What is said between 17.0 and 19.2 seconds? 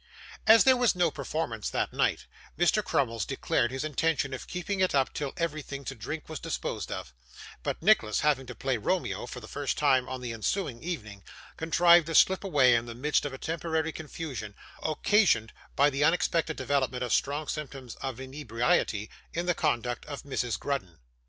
of strong symptoms of inebriety